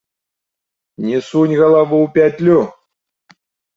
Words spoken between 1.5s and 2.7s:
галаву ў пятлю!